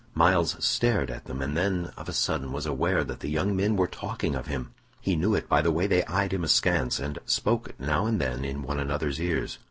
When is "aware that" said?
2.65-3.19